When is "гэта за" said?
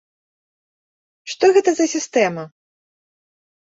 1.57-1.85